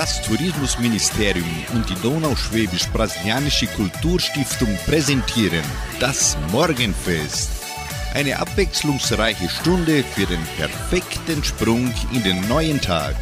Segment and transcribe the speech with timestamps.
[0.00, 5.62] Das Tourismusministerium und die Donauschwäbisch-Brasilianische Kulturstiftung präsentieren
[5.98, 7.50] das Morgenfest.
[8.14, 13.14] Eine abwechslungsreiche Stunde für den perfekten Sprung in den neuen Tag.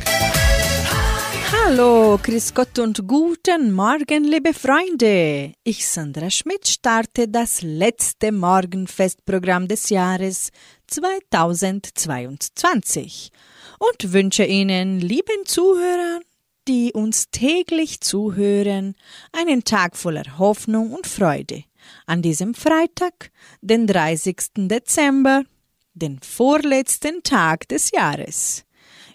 [1.51, 5.55] Hallo, Chris Gott und guten Morgen, liebe Freunde.
[5.65, 10.51] Ich, Sandra Schmidt, starte das letzte Morgenfestprogramm des Jahres
[10.87, 13.33] 2022
[13.81, 16.23] und wünsche Ihnen, lieben Zuhörern,
[16.69, 18.95] die uns täglich zuhören,
[19.33, 21.65] einen Tag voller Hoffnung und Freude
[22.07, 23.31] an diesem Freitag,
[23.63, 24.37] den 30.
[24.69, 25.45] Dezember,
[25.95, 28.65] den vorletzten Tag des Jahres.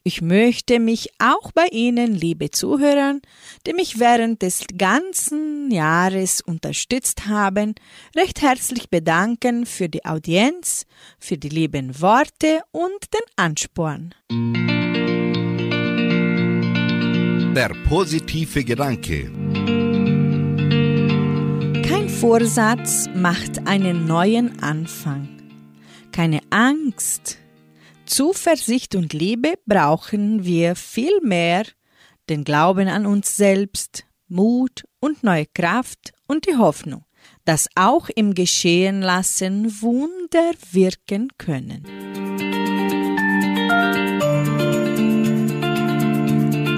[0.05, 3.20] Ich möchte mich auch bei Ihnen, liebe Zuhörer,
[3.66, 7.75] die mich während des ganzen Jahres unterstützt haben,
[8.16, 10.85] recht herzlich bedanken für die Audienz,
[11.20, 14.13] für die lieben Worte und den Ansporn.
[17.55, 19.31] Der positive Gedanke.
[21.88, 25.30] Kein Vorsatz macht einen neuen Anfang.
[26.11, 27.38] Keine Angst.
[28.08, 31.66] Zuversicht und Liebe brauchen wir viel mehr,
[32.28, 37.06] den Glauben an uns selbst, Mut und neue Kraft und die Hoffnung,
[37.45, 41.83] dass auch im Geschehen lassen Wunder wirken können.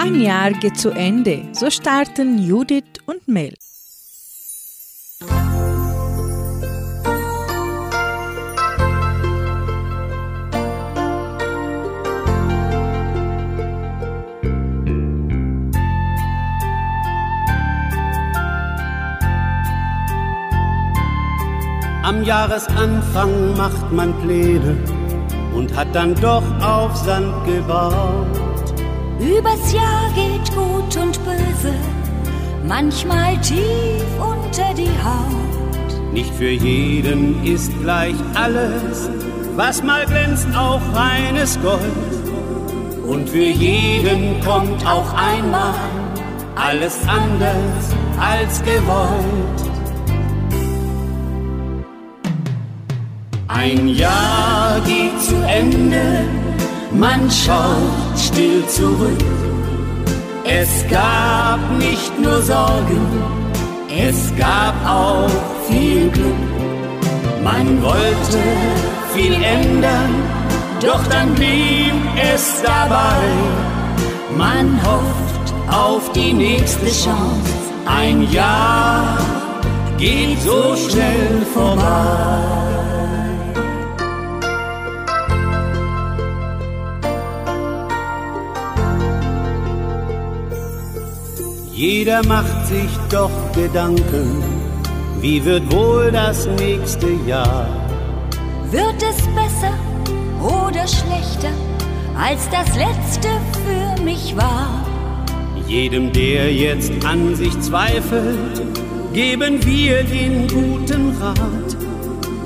[0.06, 3.56] Ein Jahr geht zu Ende, so starten Judith und Mel.
[22.04, 24.78] Am Jahresanfang macht man Pläne
[25.56, 28.45] und hat dann doch auf Sand gebaut.
[29.20, 31.74] Übers Jahr geht gut und böse,
[32.68, 36.14] manchmal tief unter die Haut.
[36.14, 39.10] Nicht für jeden ist gleich alles,
[39.56, 41.82] was mal glänzt, auch reines Gold.
[43.08, 45.76] Und für jeden kommt auch einmal
[46.56, 49.76] alles anders als gewollt.
[53.48, 56.26] Ein Jahr geht zu Ende,
[56.98, 59.24] man schaut still zurück.
[60.44, 63.06] Es gab nicht nur Sorgen,
[63.90, 65.30] es gab auch
[65.68, 66.46] viel Glück.
[67.44, 68.40] Man wollte
[69.14, 70.14] viel ändern,
[70.82, 71.94] doch dann blieb
[72.34, 73.24] es dabei.
[74.38, 77.54] Man hofft auf die nächste Chance,
[77.86, 79.18] ein Jahr
[79.98, 82.85] geht so schnell vorbei.
[91.76, 94.42] Jeder macht sich doch Gedanken,
[95.20, 97.68] wie wird wohl das nächste Jahr?
[98.72, 99.74] Wird es besser
[100.42, 101.52] oder schlechter
[102.18, 103.28] als das letzte
[103.66, 104.86] für mich war?
[105.68, 108.62] Jedem, der jetzt an sich zweifelt,
[109.12, 111.76] geben wir den guten Rat.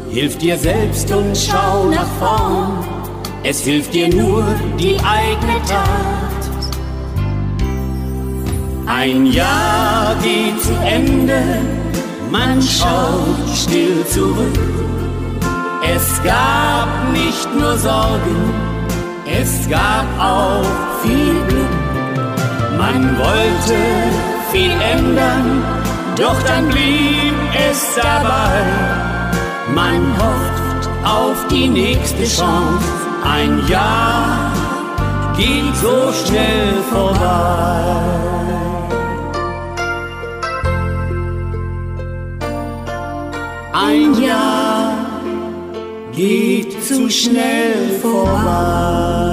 [0.10, 2.84] Hilf dir selbst und schau nach vorn,
[3.44, 4.44] es hilft dir nur
[4.80, 6.39] die eigene Tat.
[8.92, 11.62] Ein Jahr geht zu Ende,
[12.32, 14.60] man schaut still zurück.
[15.88, 18.52] Es gab nicht nur Sorgen,
[19.28, 20.66] es gab auch
[21.04, 22.80] viel Glück.
[22.80, 23.78] Man wollte
[24.52, 25.64] viel ändern,
[26.18, 27.36] doch dann blieb
[27.70, 28.64] es dabei.
[29.76, 32.88] Man hofft auf die nächste Chance,
[33.24, 34.52] ein Jahr
[35.38, 38.49] geht so schnell vorbei.
[43.82, 44.94] Ein Jahr
[46.12, 49.30] geht zu schnell vorbei.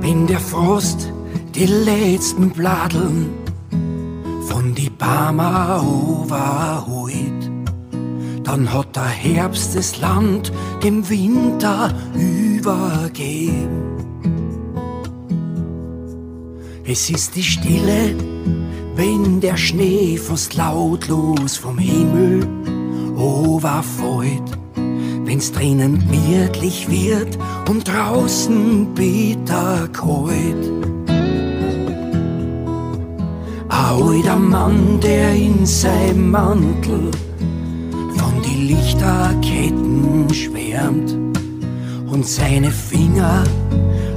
[0.00, 1.12] Wenn der Frost
[1.54, 3.39] die letzten Bladeln
[5.00, 7.50] die Barmer overholt,
[8.44, 10.52] dann hat der Herbst das Land
[10.82, 13.80] dem Winter übergeben.
[16.84, 18.14] Es ist die Stille,
[18.96, 22.46] wenn der Schnee fast lautlos vom Himmel
[23.16, 24.58] overfällt,
[25.24, 27.38] wenn's drinnen gemütlich wird
[27.68, 30.79] und draußen bitter kalt.
[33.90, 37.10] Ein alter Mann, der in seinem Mantel
[38.16, 41.16] von die Lichterketten schwärmt
[42.08, 43.42] und seine Finger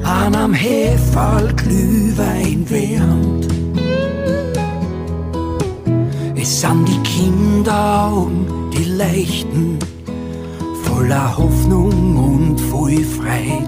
[0.03, 3.47] an am Heferl Glühwein wärmt.
[6.35, 8.45] Es sind die Kinderaugen,
[8.77, 9.79] die leichten,
[10.83, 13.62] voller Hoffnung und voll Freit.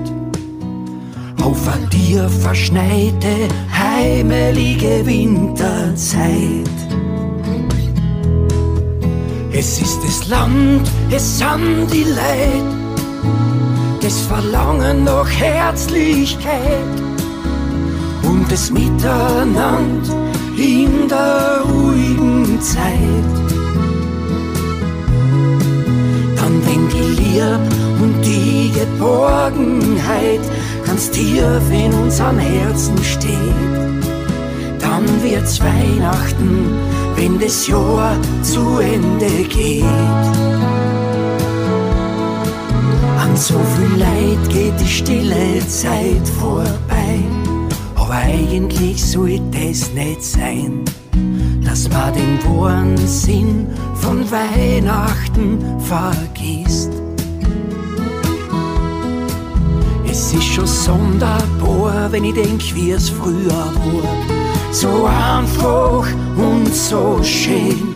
[1.45, 6.75] Auf a dir verschneite, heimelige Winterzeit.
[9.53, 12.69] Es ist das Land, es sind die Leid,
[14.01, 16.95] das Verlangen nach Herzlichkeit
[18.24, 20.18] und das Miteinander
[20.57, 23.36] in der ruhigen Zeit.
[26.38, 27.59] Dann wenn die Liebe
[28.01, 30.42] und die Geborgenheit
[30.95, 33.33] ganz tief in unseren Herzen steht,
[34.80, 36.69] dann wird's Weihnachten,
[37.18, 39.83] wenn das Jahr zu Ende geht.
[43.19, 47.19] An so viel Leid geht die stille Zeit vorbei,
[47.95, 50.86] aber eigentlich sollte es nicht sein,
[51.62, 56.94] dass man den wahren Sinn von Weihnachten vergisst.
[60.17, 64.71] Es ist schon sonderbar, wenn ich denk, wie es früher war.
[64.71, 66.07] So einfach
[66.38, 67.94] und so schön.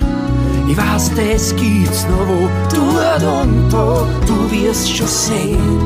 [0.68, 5.80] Ich weiß, das gibt's noch wo, dort und da, du wirst schon sehen.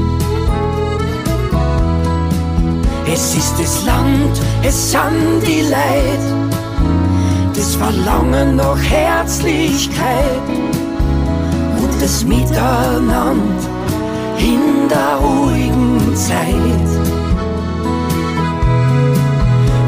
[3.06, 6.24] Es ist das Land, es sind die Leid,
[7.54, 10.50] das Verlangen nach Herzlichkeit
[11.78, 13.38] und das Miteinander
[14.40, 16.90] in der ruhigen Zeit.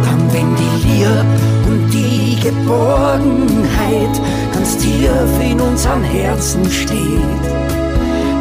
[0.03, 1.25] Dann, wenn die Liebe
[1.67, 4.21] und die Geborgenheit
[4.53, 5.09] ganz tief
[5.41, 7.45] in unseren Herzen steht,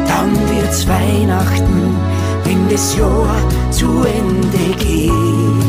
[0.07, 1.95] dann wird's Weihnachten,
[2.43, 3.37] wenn das Jahr
[3.71, 5.64] zu Ende geht.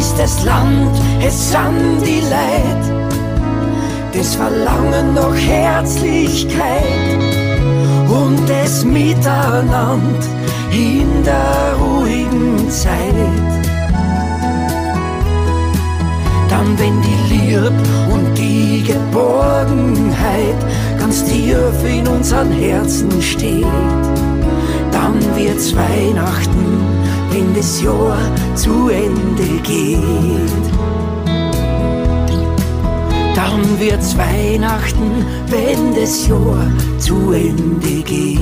[0.00, 2.84] Ist das Land, es sind die Leid,
[4.14, 7.20] das Verlangen nach Herzlichkeit
[8.08, 9.98] und das Miteinander
[10.72, 13.14] in der ruhigen Zeit.
[16.48, 17.70] Dann, wenn die Liebe
[18.10, 20.60] und die Geborgenheit
[20.98, 23.66] ganz tief in unseren Herzen steht,
[24.92, 26.89] dann wird's Weihnachten,
[27.30, 28.18] wenn das Jahr
[28.56, 30.50] zu Ende geht.
[33.34, 36.66] Dann wird's Weihnachten, wenn das Jahr
[36.98, 38.40] zu Ende geht.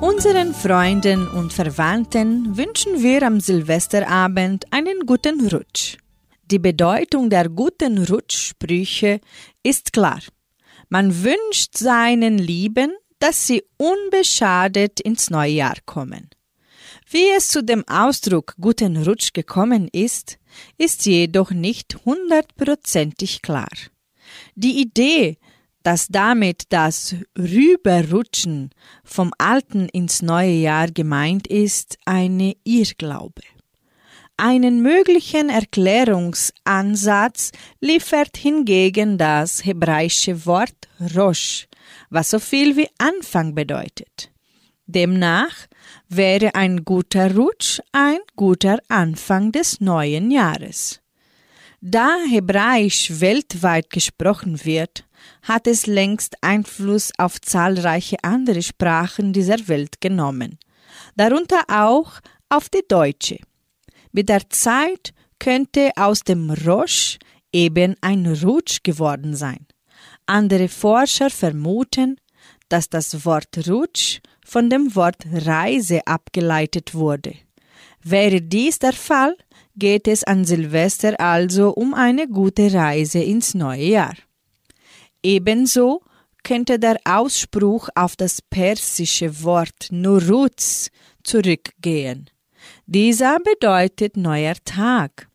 [0.00, 5.98] Unseren Freunden und Verwandten wünschen wir am Silvesterabend einen guten Rutsch.
[6.50, 9.20] Die Bedeutung der guten Rutschsprüche
[9.62, 10.20] ist klar.
[10.90, 16.28] Man wünscht seinen Lieben, dass sie unbeschadet ins neue Jahr kommen.
[17.08, 20.38] Wie es zu dem Ausdruck guten Rutsch gekommen ist,
[20.76, 23.72] ist jedoch nicht hundertprozentig klar.
[24.54, 25.38] Die Idee,
[25.82, 28.70] dass damit das Rüberrutschen
[29.04, 33.42] vom alten ins neue Jahr gemeint ist, eine Irrglaube.
[34.36, 41.68] Einen möglichen Erklärungsansatz liefert hingegen das hebräische Wort Rosh,
[42.10, 44.32] was so viel wie Anfang bedeutet.
[44.86, 45.54] Demnach
[46.08, 51.00] wäre ein guter Rutsch ein guter Anfang des neuen Jahres.
[51.80, 55.06] Da Hebräisch weltweit gesprochen wird,
[55.42, 60.58] hat es längst Einfluss auf zahlreiche andere Sprachen dieser Welt genommen,
[61.14, 62.14] darunter auch
[62.48, 63.38] auf die deutsche.
[64.16, 67.18] Mit der Zeit könnte aus dem Rosch
[67.52, 69.66] eben ein Rutsch geworden sein.
[70.24, 72.20] Andere Forscher vermuten,
[72.68, 77.34] dass das Wort Rutsch von dem Wort Reise abgeleitet wurde.
[78.04, 79.36] Wäre dies der Fall,
[79.74, 84.14] geht es an Silvester also um eine gute Reise ins neue Jahr.
[85.24, 86.02] Ebenso
[86.44, 90.90] könnte der Ausspruch auf das persische Wort Nuruz
[91.24, 92.30] zurückgehen.
[92.86, 95.28] Dieser bedeutet neuer Tag,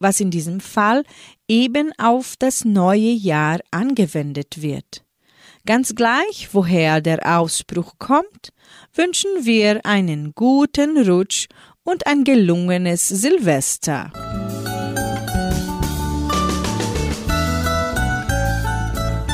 [0.00, 1.04] was in diesem Fall
[1.46, 5.04] eben auf das neue Jahr angewendet wird.
[5.64, 8.52] Ganz gleich, woher der Ausbruch kommt,
[8.94, 11.46] wünschen wir einen guten Rutsch
[11.84, 14.10] und ein gelungenes Silvester.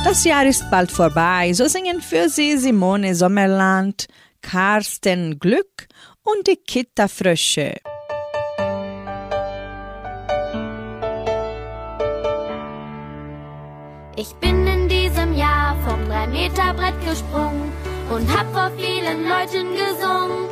[0.04, 4.06] Das Jahr ist bald vorbei, so singen für Sie Simone Sommerland,
[4.42, 5.88] Carsten Glück
[6.24, 7.74] und die Kitterfrösche.
[14.16, 17.72] Ich bin in diesem Jahr vom 3-Meter-Brett gesprungen
[18.10, 20.48] und hab vor vielen Leuten gesungen.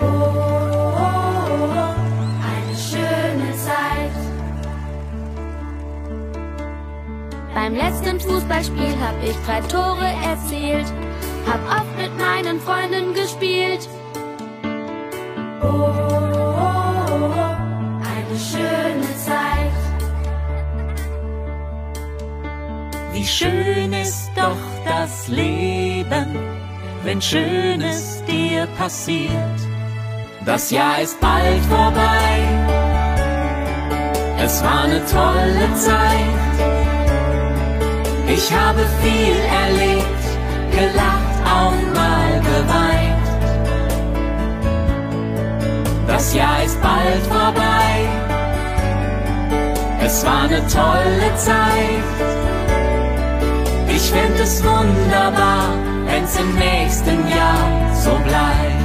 [0.00, 1.94] Oh, oh, oh,
[2.48, 4.16] eine schöne Zeit.
[7.54, 10.86] Beim letzten Fußballspiel hab ich drei Tore erzielt,
[11.46, 13.88] hab oft mit meinen Freunden gespielt.
[15.62, 15.90] Oh,
[18.12, 19.80] eine schöne Zeit.
[23.12, 26.36] Wie schön ist doch das Leben,
[27.04, 29.60] wenn Schönes dir passiert.
[30.46, 32.38] Das Jahr ist bald vorbei,
[34.42, 36.70] es war eine tolle Zeit.
[38.26, 40.24] Ich habe viel erlebt,
[40.72, 41.09] gelacht,
[41.60, 43.26] auch mal geweint.
[46.06, 47.92] Das Jahr ist bald vorbei,
[50.04, 52.04] es war eine tolle Zeit.
[53.88, 55.68] Ich fänd es wunderbar,
[56.06, 58.79] wenn's im nächsten Jahr so bleibt.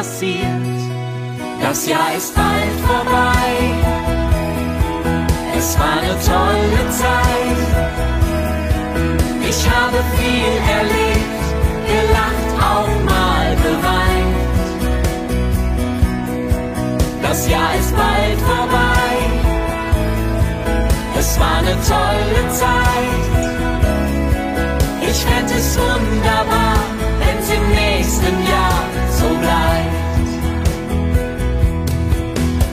[0.00, 0.78] Passiert.
[1.60, 3.50] Das Jahr ist bald vorbei,
[5.58, 7.60] es war eine tolle Zeit.
[9.50, 11.42] Ich habe viel erlebt,
[11.90, 14.36] gelacht, auch mal geweint.
[17.22, 19.12] Das Jahr ist bald vorbei,
[21.20, 23.22] es war eine tolle Zeit.
[25.10, 26.78] Ich fänd es wunderbar,
[27.20, 28.80] wenn's im nächsten Jahr
[29.18, 29.69] so bleibt.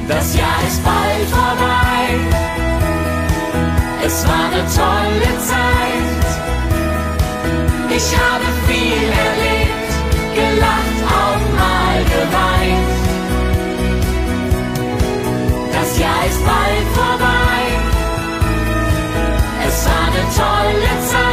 [0.07, 2.17] Das Jahr ist bald vorbei.
[4.05, 6.27] Es war eine tolle Zeit.
[7.89, 9.91] Ich habe viel erlebt,
[10.33, 12.91] gelacht, auch mal geweint.
[15.73, 17.61] Das Jahr ist bald vorbei.
[19.67, 21.26] Es war eine tolle Zeit.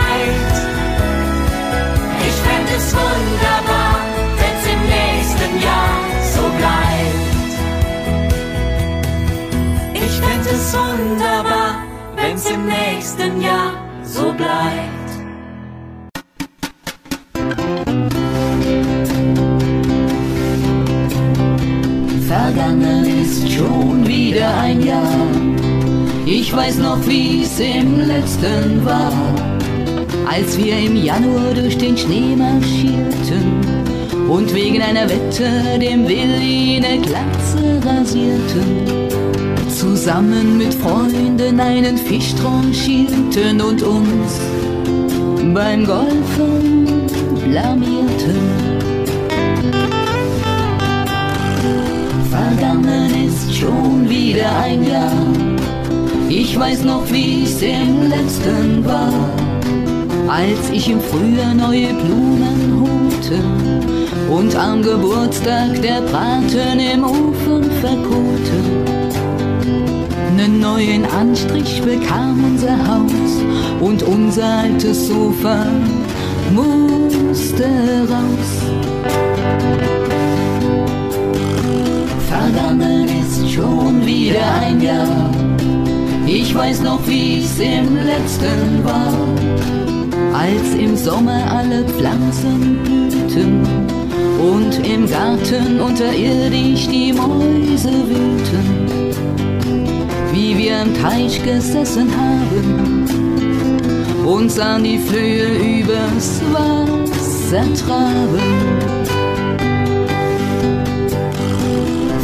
[12.44, 13.72] Wenn's im nächsten Jahr
[14.02, 15.10] so bleibt.
[22.26, 25.26] Vergangen ist schon wieder ein Jahr.
[26.26, 29.12] Ich weiß noch, wie's im letzten war,
[30.30, 33.60] als wir im Januar durch den Schnee marschierten
[34.28, 39.03] und wegen einer Wette dem Willi eine Glatze rasierten.
[39.74, 44.40] Zusammen mit Freunden einen Fisch tranchierten und uns
[45.52, 47.06] beim Golfen
[47.44, 48.38] blamierten.
[52.30, 55.12] Vergangen ist schon wieder ein Jahr.
[56.28, 59.12] Ich weiß noch, wie's im letzten war,
[60.28, 63.40] als ich im Frühjahr neue Blumen holte
[64.30, 69.03] und am Geburtstag der Braten im Ofen verkohlte.
[70.36, 73.42] Nen neuen Anstrich bekam unser Haus
[73.80, 75.64] und unser altes Sofa
[76.52, 77.64] musste
[78.10, 78.50] raus.
[82.28, 85.30] Vergangen ist schon wieder ein Jahr.
[86.26, 89.12] Ich weiß noch, wie's im letzten war,
[90.32, 93.62] als im Sommer alle Pflanzen blühten
[94.40, 98.83] und im Garten unterirdisch die Mäuse wühlten.
[100.34, 103.04] Wie wir am Teich gesessen haben,
[104.26, 108.40] uns an die Flöhe übers Wasser traben.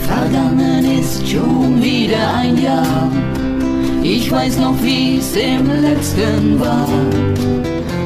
[0.09, 3.13] Vergangen ist schon wieder ein Jahr,
[4.03, 6.89] ich weiß noch, wie's im letzten war,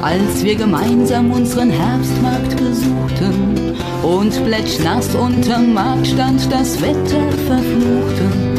[0.02, 8.53] als wir gemeinsam unseren Herbstmarkt besuchten und plätschnass unterm Markt stand das Wetter verfluchten.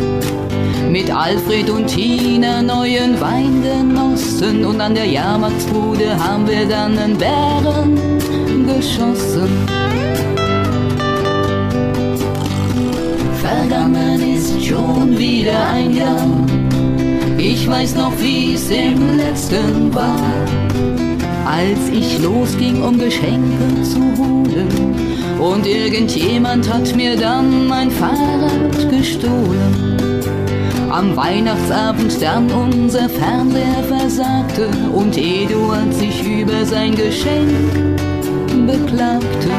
[0.96, 7.18] Mit Alfred und Tina neuen Wein genossen und an der Jahrmarktsbude haben wir dann einen
[7.18, 8.00] Bären
[8.66, 9.50] geschossen.
[13.42, 16.28] Vergangen ist schon wieder ein Jahr.
[17.38, 20.18] Ich weiß noch, wie's im letzten war,
[21.46, 24.96] als ich losging, um Geschenke zu holen.
[25.42, 30.05] Und irgendjemand hat mir dann mein Fahrrad gestohlen.
[30.98, 37.52] Am Weihnachtsabend dann unser Fernseher versagte und Eduard sich über sein Geschenk
[38.66, 39.50] beklagte.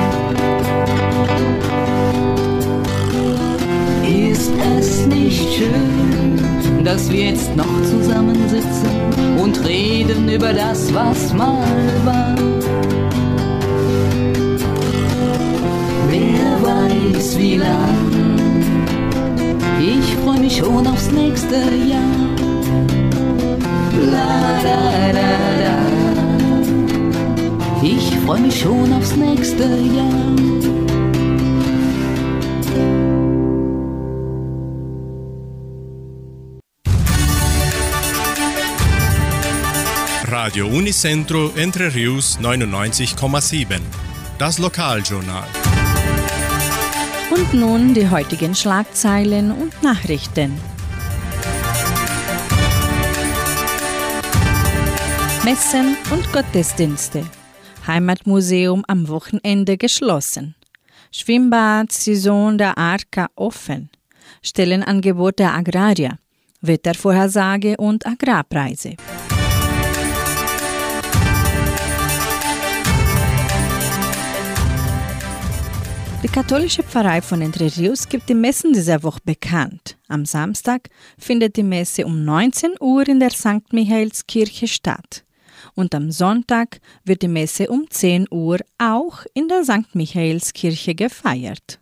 [4.30, 6.40] Ist es nicht schön,
[6.82, 11.68] dass wir jetzt noch zusammensitzen und reden über das, was mal
[12.06, 12.34] war?
[16.08, 18.35] Wer weiß wie lang.
[20.26, 22.00] Ich freu mich schon aufs nächste Jahr.
[24.10, 25.30] La da da
[25.62, 25.76] da.
[27.80, 30.34] Ich freu mich schon aufs nächste Jahr.
[40.24, 43.80] Radio Unicentro Entre Rius 99,7.
[44.38, 45.65] Das Lokaljournal.
[47.30, 50.52] Und nun die heutigen Schlagzeilen und Nachrichten.
[55.44, 57.24] Messen und Gottesdienste.
[57.86, 60.54] Heimatmuseum am Wochenende geschlossen.
[61.12, 63.90] Schwimmbad, Saison der Arca offen.
[64.42, 66.18] Stellenangebot der Agrarier.
[66.60, 68.96] Wettervorhersage und Agrarpreise.
[76.26, 79.96] Die katholische Pfarrei von Entre Rios gibt die Messen dieser Woche bekannt.
[80.08, 83.72] Am Samstag findet die Messe um 19 Uhr in der St.
[83.72, 85.24] Michaelskirche statt.
[85.76, 89.94] Und am Sonntag wird die Messe um 10 Uhr auch in der St.
[89.94, 91.78] Michaelskirche gefeiert.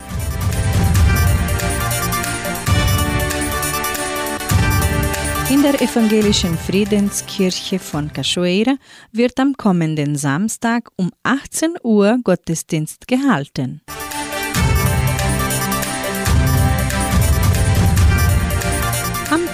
[5.48, 8.76] In der evangelischen Friedenskirche von Cachoeira
[9.10, 13.80] wird am kommenden Samstag um 18 Uhr Gottesdienst gehalten.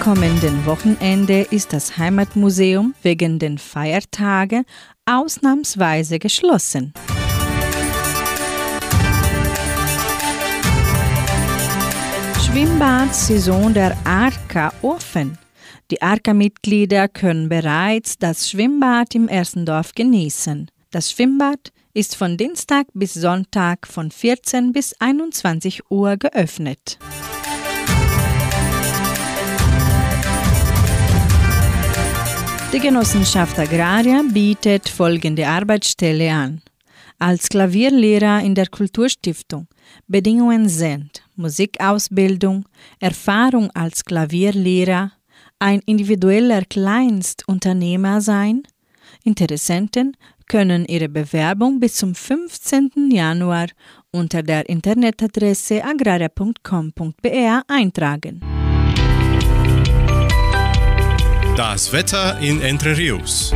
[0.01, 4.65] Kommenden Wochenende ist das Heimatmuseum wegen den Feiertagen
[5.05, 6.91] ausnahmsweise geschlossen.
[12.43, 15.37] Schwimmbad-Saison der Arca offen.
[15.91, 20.71] Die Arca-Mitglieder können bereits das Schwimmbad im Ersendorf genießen.
[20.89, 26.97] Das Schwimmbad ist von Dienstag bis Sonntag von 14 bis 21 Uhr geöffnet.
[32.73, 36.61] Die Genossenschaft Agraria bietet folgende Arbeitsstelle an.
[37.19, 39.67] Als Klavierlehrer in der Kulturstiftung.
[40.07, 42.65] Bedingungen sind Musikausbildung,
[43.01, 45.11] Erfahrung als Klavierlehrer,
[45.59, 48.63] ein individueller Kleinstunternehmer sein.
[49.25, 50.15] Interessenten
[50.47, 53.11] können ihre Bewerbung bis zum 15.
[53.11, 53.67] Januar
[54.11, 58.60] unter der Internetadresse agraria.com.br eintragen.
[61.57, 63.53] Das Wetter in Entre Rios.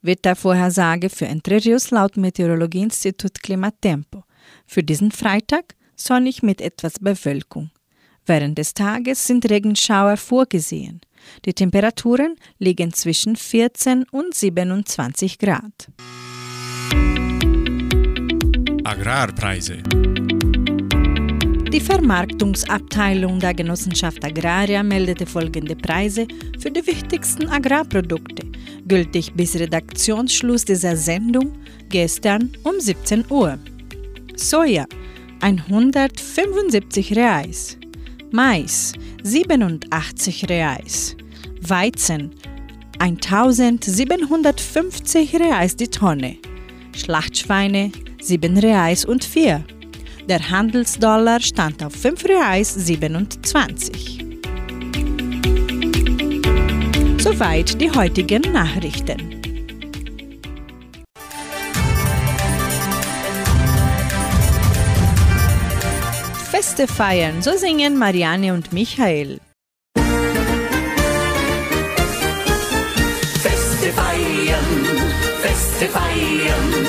[0.00, 4.24] Wettervorhersage für Entre Rios laut Meteorologieinstitut Klimatempo.
[4.66, 7.70] Für diesen Freitag sonnig mit etwas Bewölkung.
[8.24, 11.02] Während des Tages sind Regenschauer vorgesehen.
[11.44, 15.88] Die Temperaturen liegen zwischen 14 und 27 Grad.
[18.84, 19.82] Agrarpreise.
[21.72, 26.28] Die Vermarktungsabteilung der Genossenschaft Agraria meldete folgende Preise
[26.60, 28.46] für die wichtigsten Agrarprodukte,
[28.86, 31.54] gültig bis Redaktionsschluss dieser Sendung
[31.88, 33.58] gestern um 17 Uhr.
[34.36, 34.84] Soja
[35.40, 37.78] 175 Reais,
[38.32, 41.16] Mais 87 Reais,
[41.62, 42.32] Weizen
[42.98, 46.36] 1750 Reais die Tonne,
[46.94, 49.64] Schlachtschweine 7 Reais und 4.
[50.28, 54.24] Der Handelsdollar stand auf 5 Reais 27.
[57.18, 59.40] Soweit die heutigen Nachrichten.
[66.50, 69.40] Feste feiern, so singen Marianne und Michael.
[73.40, 74.86] Feste feiern,
[75.42, 76.86] Feste feiern,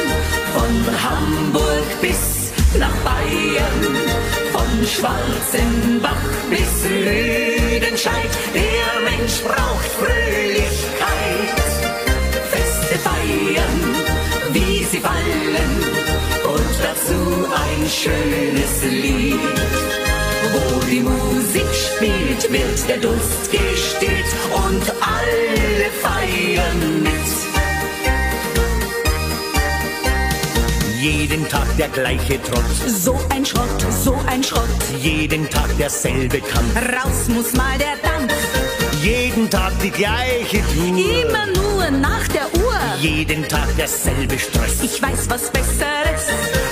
[0.53, 2.42] von Hamburg bis
[2.79, 3.81] nach Bayern,
[4.51, 11.63] von Schwarzenbach bis Rüdenscheid, der Mensch braucht Fröhlichkeit.
[12.51, 13.79] Feste feiern,
[14.51, 15.73] wie sie fallen,
[16.53, 17.19] und dazu
[17.63, 19.39] ein schönes Lied.
[20.53, 27.52] Wo die Musik spielt, wird der Durst gestillt und alle feiern mit.
[31.03, 33.67] Jeden Tag der gleiche Trott, So ein Schrott,
[34.05, 34.69] so ein Schrott.
[35.01, 38.33] jeden Tag derselbe Kampf, Raus muss mal der Dampf.
[39.03, 42.79] jeden Tag die gleiche Tour, Immer nur nach der Uhr.
[43.01, 44.81] jeden Tag derselbe Stress.
[44.81, 46.23] Ich weiß was Besseres.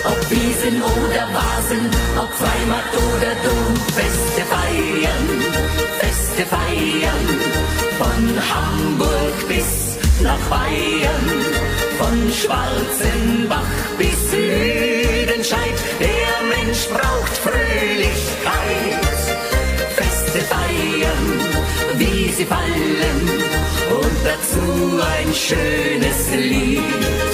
[0.05, 5.27] Ob Wiesen oder Vasen, ob Freimarkt oder Dom, Feste feiern,
[5.99, 7.27] Feste feiern,
[7.99, 11.25] von Hamburg bis nach Bayern,
[12.01, 19.19] von Schwarzenbach bis Lüdenscheid, der Mensch braucht Fröhlichkeit.
[19.95, 21.27] Feste feiern,
[21.97, 23.21] wie sie fallen,
[23.99, 27.33] und dazu ein schönes Lied.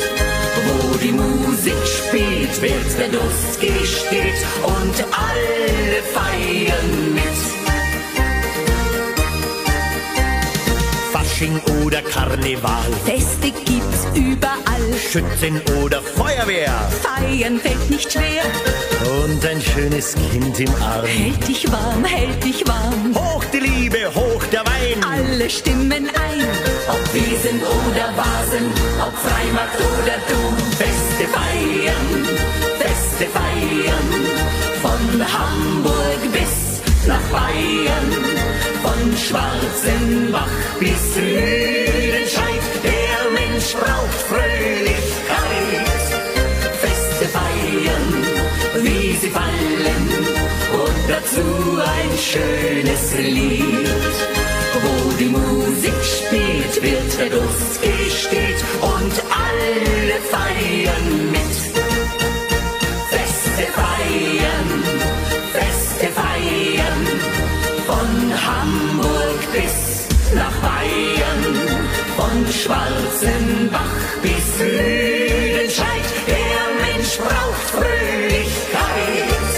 [0.66, 7.57] Wo die Musik spielt, wird der Durst gestillt und alle feiern mit.
[11.38, 14.58] Fasching oder Karneval, Feste gibt's überall.
[15.12, 16.74] Schützen oder Feuerwehr
[17.04, 18.42] Feiern fällt nicht schwer.
[19.24, 21.06] und ein schönes Kind im Arm.
[21.06, 23.14] Hält dich warm, hält dich warm.
[23.14, 25.04] Hoch die Liebe, hoch der Wein.
[25.08, 26.48] Alle stimmen ein.
[26.90, 32.38] Ob Wiesen oder Vasen, ob Freimarkt oder Dom, Feste feiern,
[32.80, 34.10] Feste feiern,
[34.82, 38.17] von Hamburg bis nach Bayern,
[39.28, 40.48] Schwarzenbach
[40.80, 46.06] bis Lüdenscheid, der Mensch braucht Fröhlichkeit.
[46.84, 48.08] Feste feiern,
[48.86, 50.04] wie sie fallen,
[50.82, 51.48] und dazu
[51.96, 54.16] ein schönes Lied.
[54.84, 59.14] Wo die Musik spielt, wird der Durst gestillt und
[59.44, 61.56] alle feiern mit.
[63.10, 64.57] Feste feiern,
[69.58, 71.44] bis nach Bayern,
[72.16, 79.52] von Schwarzenbach bis Lüdenscheid, der Mensch braucht Fröhlichkeit.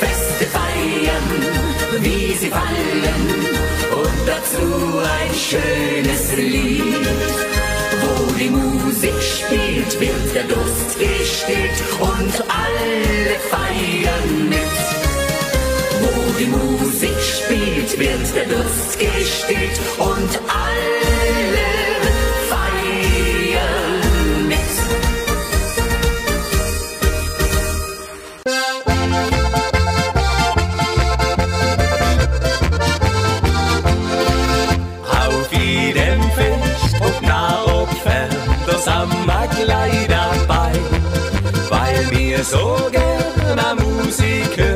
[0.00, 1.28] Feste feiern,
[2.00, 3.24] wie sie fallen,
[4.02, 7.06] und dazu ein schönes Lied.
[8.02, 15.11] Wo die Musik spielt, wird der Durst gestillt und alle feiern mit.
[16.02, 21.62] Wo die Musik spielt, wird der Durst gestillt und alle
[22.48, 24.02] feiern
[24.48, 24.72] mit.
[35.08, 38.28] Auf jedem Fest, ob nah, ob fern,
[38.66, 40.72] da sind wir gleich dabei.
[41.70, 44.71] Weil wir so gern an Musik hören,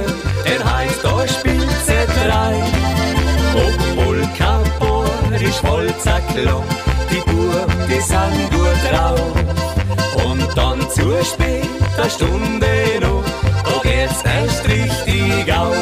[6.03, 6.63] Klang,
[7.11, 9.33] die Burg, die sind gut drauf.
[10.27, 12.67] Und dann zur später Stunde
[13.01, 13.25] noch,
[13.65, 15.77] da geht's erst richtig auf.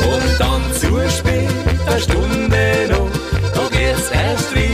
[0.00, 3.10] Und dann zur später Stunde noch,
[3.54, 4.73] da geht's erst richtig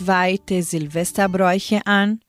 [0.00, 2.20] weltweite Silvesterbräuche an,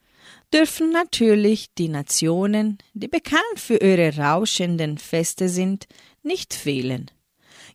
[0.53, 5.88] dürfen natürlich die Nationen, die bekannt für ihre rauschenden Feste sind,
[6.23, 7.10] nicht fehlen.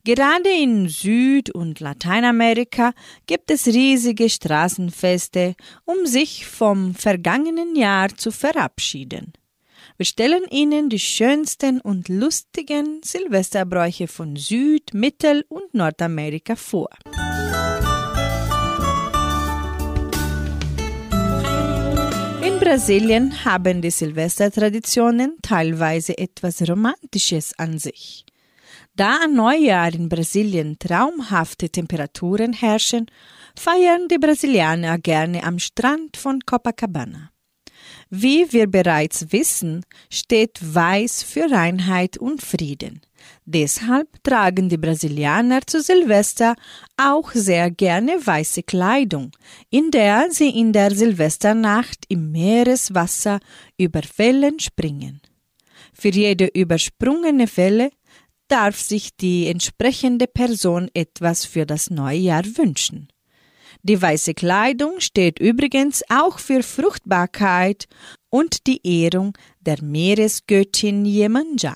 [0.04, 2.92] Gerade in Süd- und Lateinamerika
[3.26, 9.32] gibt es riesige Straßenfeste, um sich vom vergangenen Jahr zu verabschieden.
[9.96, 16.90] Wir stellen Ihnen die schönsten und lustigen Silvesterbräuche von Süd-, Mittel- und Nordamerika vor.
[22.57, 28.25] In Brasilien haben die Silvestertraditionen teilweise etwas Romantisches an sich.
[28.95, 33.11] Da an Neujahr in Brasilien traumhafte Temperaturen herrschen,
[33.59, 37.31] feiern die Brasilianer gerne am Strand von Copacabana.
[38.09, 43.03] Wie wir bereits wissen, steht Weiß für Reinheit und Frieden.
[43.45, 46.57] Deshalb tragen die Brasilianer zu Silvester
[46.97, 49.31] auch sehr gerne weiße Kleidung,
[49.71, 53.41] in der sie in der Silvesternacht im Meereswasser
[53.79, 55.21] über Wellen springen.
[55.93, 57.91] Für jede übersprungene Welle
[58.49, 63.09] darf sich die entsprechende Person etwas für das neue Jahr wünschen.
[63.83, 67.87] Die weiße Kleidung steht übrigens auch für Fruchtbarkeit
[68.31, 71.75] und die Ehrung der Meeresgöttin Jemanja.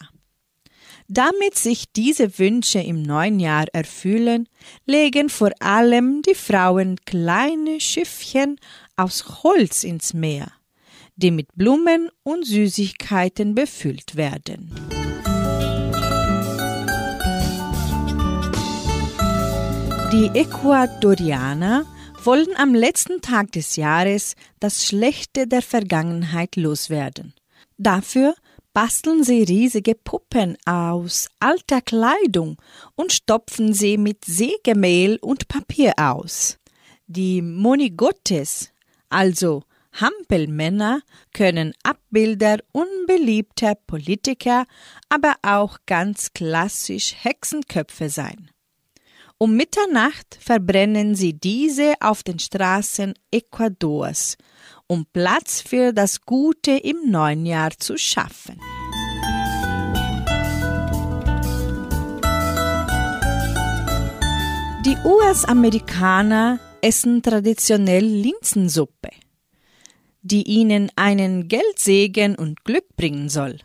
[1.13, 4.49] Damit sich diese Wünsche im neuen Jahr erfüllen,
[4.87, 8.61] legen vor allem die Frauen kleine Schiffchen
[8.95, 10.53] aus Holz ins Meer,
[11.17, 14.73] die mit Blumen und Süßigkeiten befüllt werden.
[20.13, 21.87] Die Ecuadorianer
[22.23, 27.35] wollen am letzten Tag des Jahres das Schlechte der Vergangenheit loswerden.
[27.79, 28.37] Dafür
[28.73, 32.57] basteln sie riesige Puppen aus alter Kleidung
[32.95, 36.59] und stopfen sie mit Sägemehl und Papier aus.
[37.07, 38.73] Die Monigotes,
[39.09, 41.03] also Hampelmänner,
[41.33, 44.67] können Abbilder unbeliebter Politiker,
[45.09, 48.51] aber auch ganz klassisch Hexenköpfe sein.
[49.39, 54.37] Um Mitternacht verbrennen sie diese auf den Straßen Ecuadors,
[54.91, 58.59] um Platz für das Gute im neuen Jahr zu schaffen.
[64.85, 69.11] Die US-Amerikaner essen traditionell Linsensuppe,
[70.23, 73.59] die ihnen einen Geldsegen und Glück bringen soll.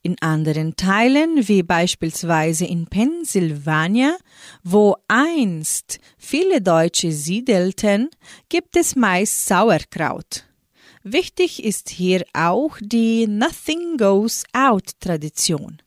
[0.00, 4.16] In anderen Teilen, wie beispielsweise in Pennsylvania,
[4.64, 8.08] wo einst viele Deutsche siedelten,
[8.48, 10.46] gibt es meist Sauerkraut.
[11.04, 15.82] Wichtig ist hier auch die Nothing Goes Out Tradition.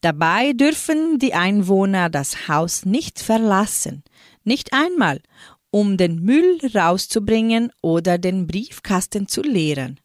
[0.00, 4.02] Dabei dürfen die Einwohner das Haus nicht verlassen,
[4.44, 5.20] nicht einmal,
[5.70, 10.00] um den Müll rauszubringen oder den Briefkasten zu leeren.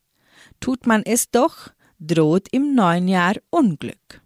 [0.59, 4.21] Tut man es doch, droht im neuen Jahr Unglück.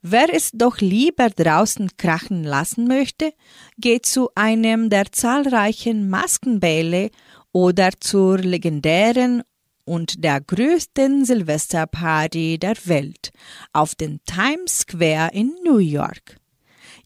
[0.00, 3.34] Wer es doch lieber draußen krachen lassen möchte,
[3.76, 7.10] geht zu einem der zahlreichen Maskenbälle
[7.56, 9.42] oder zur legendären
[9.86, 13.30] und der größten Silvesterparty der Welt
[13.72, 16.36] auf den Times Square in New York.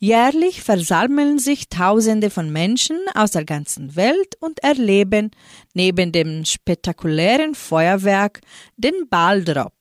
[0.01, 5.31] Jährlich versammeln sich Tausende von Menschen aus der ganzen Welt und erleben
[5.73, 8.41] neben dem spektakulären Feuerwerk
[8.77, 9.75] den Balldrop.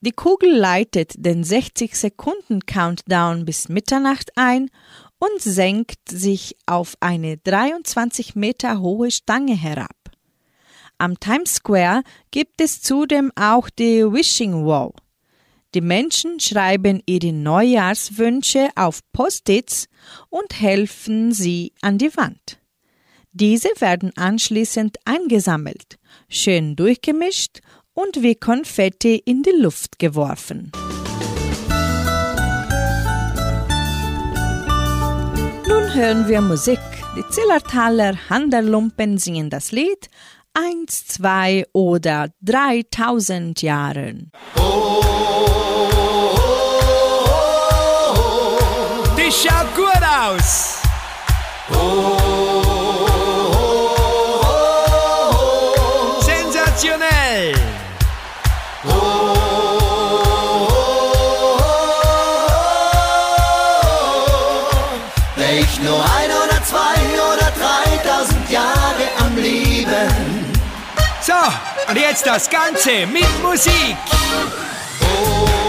[0.00, 4.70] Die Kugel leitet den 60 Sekunden Countdown bis Mitternacht ein
[5.18, 9.97] und senkt sich auf eine 23 Meter hohe Stange herab.
[11.00, 14.90] Am Times Square gibt es zudem auch die Wishing Wall.
[15.72, 19.86] Die Menschen schreiben ihre Neujahrswünsche auf Post-its
[20.28, 22.58] und helfen sie an die Wand.
[23.30, 27.60] Diese werden anschließend eingesammelt, schön durchgemischt
[27.94, 30.72] und wie Konfetti in die Luft geworfen.
[35.68, 36.80] Nun hören wir Musik.
[37.16, 40.08] Die Zillertaler Handerlumpen singen das Lied
[40.60, 44.32] Eins, zwei oder dreitausend Jahren.
[49.16, 50.78] Die schaut gut aus.
[56.22, 57.54] Sensationell.
[65.60, 66.27] Ich nur ein
[71.88, 73.96] und jetzt das Ganze mit Musik.
[75.00, 75.67] Wär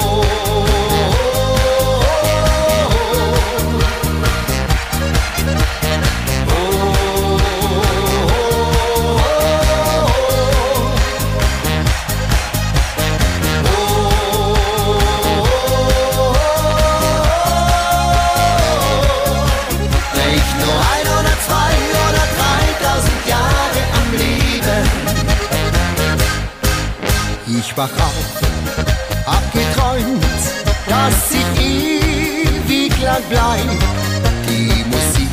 [27.80, 28.30] wach auf,
[29.26, 30.42] hab geträumt,
[30.86, 33.70] dass ich ewig lang bleib.
[34.50, 35.30] Die Musik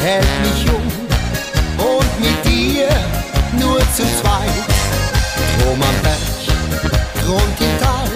[0.00, 0.88] hält mich jung
[1.76, 2.88] und mit dir
[3.60, 4.64] nur zu zweit.
[5.58, 6.24] Drum am Berg,
[7.22, 8.08] Grund im Tal,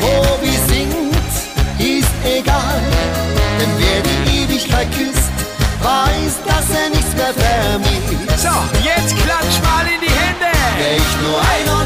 [0.00, 1.34] wo wir singt,
[1.78, 2.82] ist egal.
[3.60, 5.30] Denn wer die Ewigkeit küsst,
[5.80, 8.42] weiß, dass er nichts mehr vermisst.
[8.42, 10.50] So, jetzt klatsch mal in die Hände.
[10.96, 11.77] Ich nur ein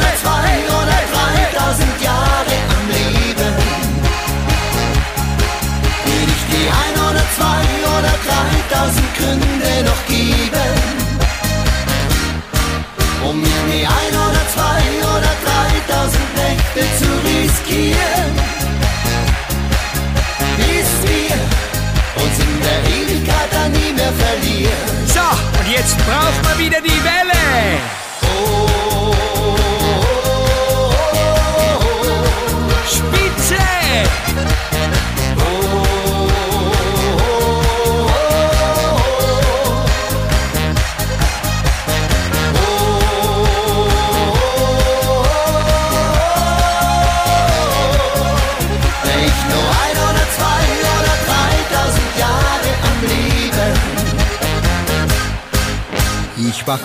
[56.73, 56.79] Auf,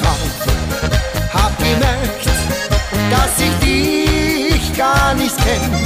[1.33, 2.25] hab gemerkt,
[3.09, 5.76] dass ich dich gar nicht kenn.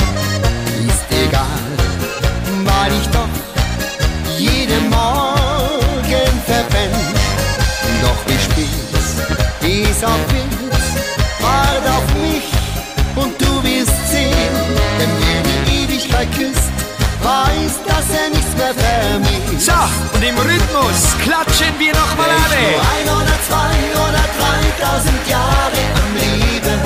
[19.61, 19.73] So,
[20.15, 22.71] und im Rhythmus klatschen wir nochmal alle.
[22.71, 26.79] nur ein oder zwei oder dreitausend Jahre am Leben.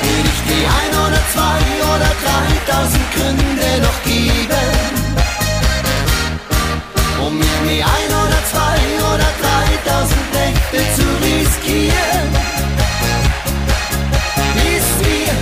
[0.00, 4.72] Will ich die ein oder zwei oder dreitausend Gründe noch geben,
[7.20, 8.80] um mir ein oder zwei
[9.12, 12.28] oder dreitausend Nächte zu riskieren,
[14.54, 15.32] bis wir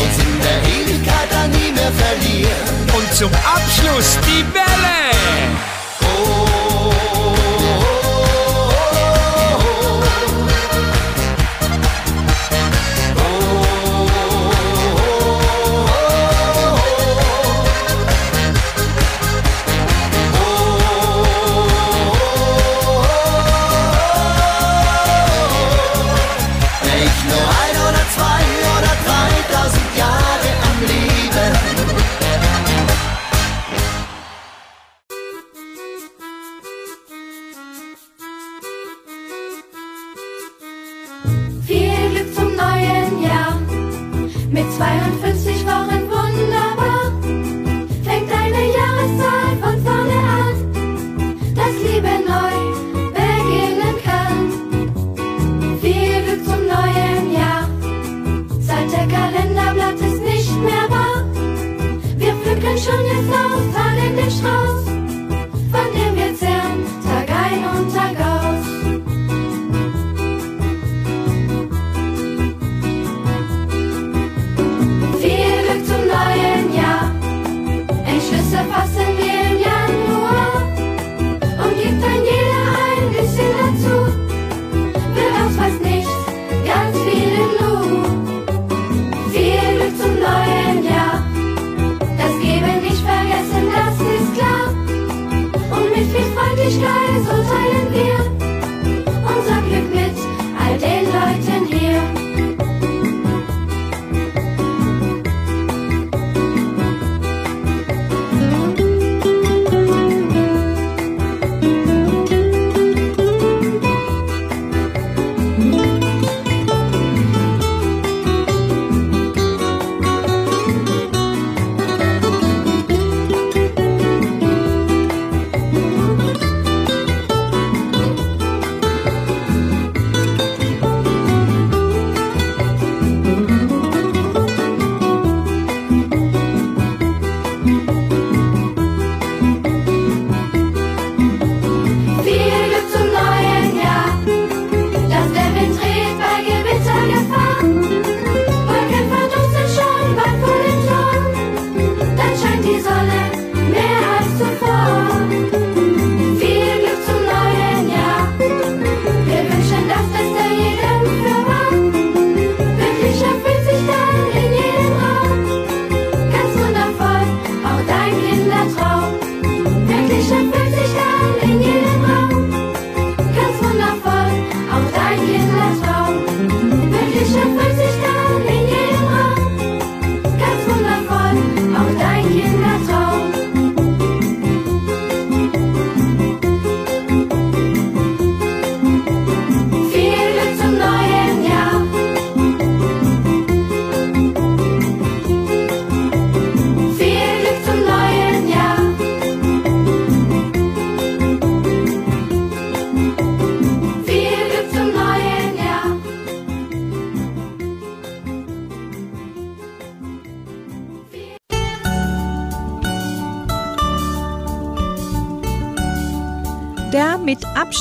[0.00, 2.83] uns in der Ewigkeit dann nie mehr verlieren.
[2.96, 4.94] Und zum Abschluss die Welle.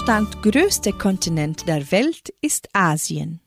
[0.06, 3.40] Abstand größte Kontinent der Welt ist Asien.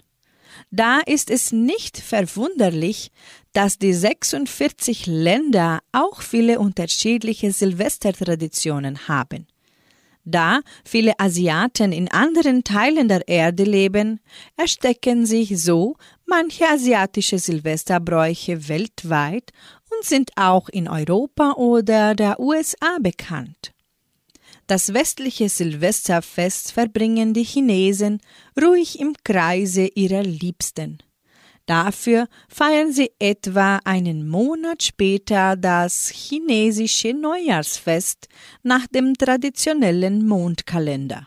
[0.71, 3.11] Da ist es nicht verwunderlich,
[3.53, 9.47] dass die 46 Länder auch viele unterschiedliche Silvestertraditionen haben.
[10.25, 14.21] Da viele Asiaten in anderen Teilen der Erde leben,
[14.57, 19.53] erstecken sich so manche asiatische Silvesterbräuche weltweit
[19.91, 23.76] und sind auch in Europa oder der USA bekannt.
[24.67, 28.21] Das westliche Silvesterfest verbringen die Chinesen
[28.61, 30.99] ruhig im Kreise ihrer Liebsten.
[31.67, 38.29] Dafür feiern sie etwa einen Monat später das chinesische Neujahrsfest
[38.63, 41.27] nach dem traditionellen Mondkalender.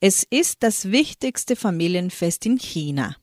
[0.00, 3.16] Es ist das wichtigste Familienfest in China.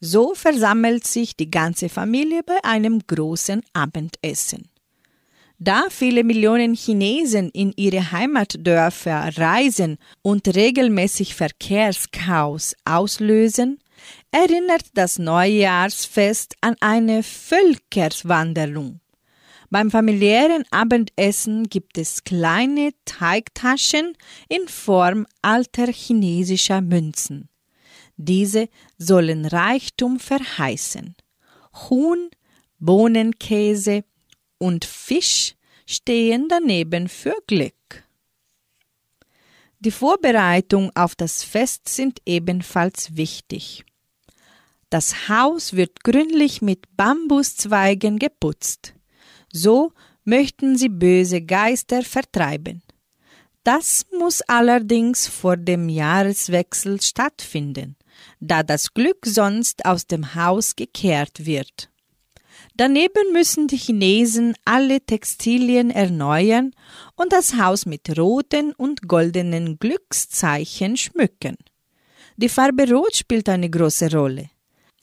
[0.00, 4.68] So versammelt sich die ganze Familie bei einem großen Abendessen.
[5.60, 13.80] Da viele Millionen Chinesen in ihre Heimatdörfer reisen und regelmäßig Verkehrschaos auslösen,
[14.30, 19.00] erinnert das Neujahrsfest an eine Völkerswanderung.
[19.68, 24.16] Beim familiären Abendessen gibt es kleine Teigtaschen
[24.48, 27.48] in Form alter chinesischer Münzen.
[28.16, 31.16] Diese sollen Reichtum verheißen.
[31.90, 32.30] Huhn,
[32.78, 34.04] Bohnenkäse
[34.58, 35.54] und Fisch
[35.86, 37.74] stehen daneben für Glück.
[39.80, 43.84] Die Vorbereitung auf das Fest sind ebenfalls wichtig.
[44.90, 48.94] Das Haus wird gründlich mit Bambuszweigen geputzt.
[49.52, 49.92] So
[50.24, 52.82] möchten sie böse Geister vertreiben.
[53.62, 57.96] Das muss allerdings vor dem Jahreswechsel stattfinden,
[58.40, 61.90] da das Glück sonst aus dem Haus gekehrt wird.
[62.78, 66.70] Daneben müssen die Chinesen alle Textilien erneuern
[67.16, 71.56] und das Haus mit roten und goldenen Glückszeichen schmücken.
[72.36, 74.50] Die Farbe Rot spielt eine große Rolle.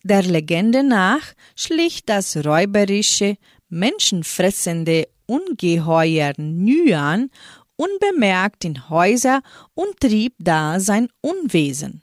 [0.03, 3.35] Der Legende nach schlich das räuberische,
[3.67, 7.29] menschenfressende Ungeheuer Nyan
[7.75, 9.41] unbemerkt in Häuser
[9.73, 11.99] und trieb da sein Unwesen.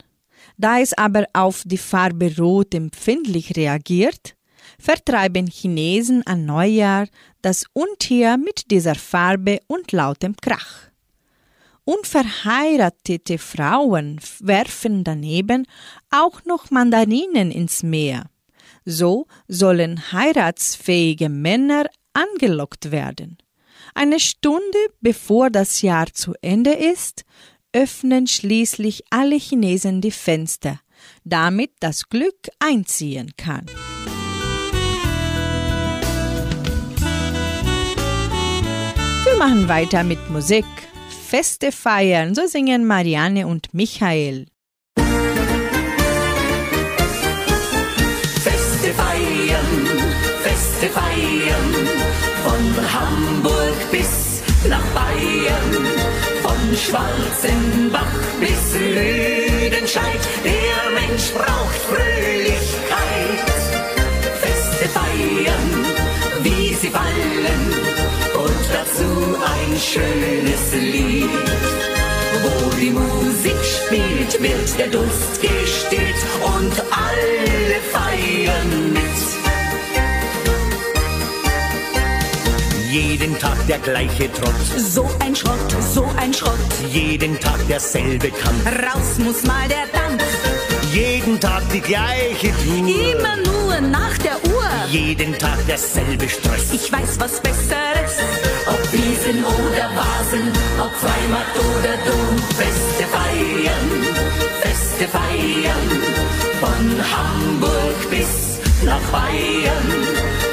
[0.58, 4.34] Da es aber auf die Farbe Rot empfindlich reagiert,
[4.82, 7.06] vertreiben Chinesen an Neujahr
[7.40, 10.90] das Untier mit dieser Farbe und lautem Krach.
[11.84, 15.66] Unverheiratete Frauen werfen daneben
[16.10, 18.26] auch noch Mandarinen ins Meer.
[18.84, 23.38] So sollen heiratsfähige Männer angelockt werden.
[23.94, 27.24] Eine Stunde bevor das Jahr zu Ende ist,
[27.72, 30.80] öffnen schließlich alle Chinesen die Fenster,
[31.24, 33.66] damit das Glück einziehen kann.
[39.42, 40.64] Machen weiter mit Musik.
[41.26, 44.46] Feste feiern, so singen Marianne und Michael.
[48.46, 49.72] Feste feiern,
[50.44, 51.70] Feste feiern,
[52.44, 52.64] von
[52.94, 55.70] Hamburg bis nach Bayern,
[56.44, 62.11] von Schwarzenbach bis Lüdenscheid, der Mensch braucht Fröhlichkeit.
[69.82, 71.28] Schönes Lied.
[72.42, 79.02] Wo die Musik spielt, wird der Durst gestillt und alle feiern mit.
[82.90, 84.54] Jeden Tag der gleiche Trott.
[84.76, 86.58] So ein Schrott, so ein Schrott.
[86.88, 88.66] Jeden Tag derselbe Kampf.
[88.66, 90.22] Raus muss mal der Dampf.
[90.92, 92.86] Jeden Tag die gleiche Tour.
[92.86, 94.68] Immer nur nach der Uhr.
[94.90, 96.70] Jeden Tag derselbe Stress.
[96.70, 98.14] Ich weiß was Besseres.
[98.66, 103.88] Ob Wiesen oder Vasen, ob Freimarkt oder Dom, Feste feiern,
[104.60, 105.88] Feste feiern,
[106.60, 106.84] von
[107.14, 109.88] Hamburg bis nach Bayern,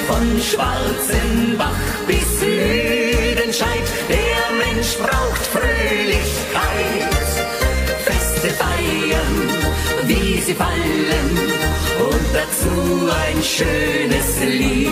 [0.08, 7.10] von Schwarzenbach bis Lüdenscheid, der Mensch braucht Fröhlichkeit.
[8.06, 9.29] Feste feiern,
[10.10, 11.30] wie sie fallen,
[12.10, 14.90] und dazu ein schönes Lied.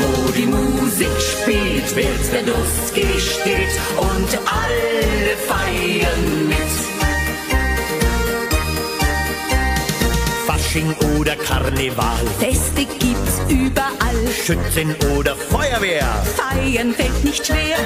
[0.00, 6.99] Wo die Musik spielt, wird der Durst gestillt und alle feiern mit.
[10.70, 12.24] Fasching oder Karneval.
[12.38, 14.28] Feste gibt's überall.
[14.30, 16.06] Schützen oder Feuerwehr.
[16.36, 17.76] Feiern fällt nicht schwer.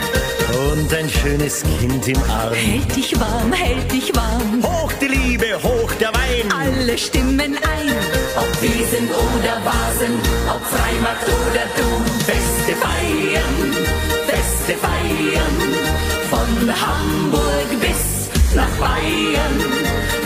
[0.71, 2.53] Und ein schönes Kind im Arm.
[2.53, 4.63] Hält dich warm, hält dich warm.
[4.63, 6.53] Hoch die Liebe, hoch der Wein.
[6.53, 7.95] Alle stimmen ein.
[8.37, 10.19] Ob Wiesen oder Basen,
[10.55, 12.05] ob Freimarkt oder Dom.
[12.27, 13.73] Feste feiern,
[14.27, 15.57] Feste feiern.
[16.29, 19.59] Von Hamburg bis nach Bayern,